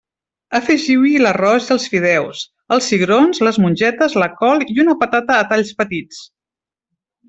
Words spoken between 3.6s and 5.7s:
mongetes, la col i una patata a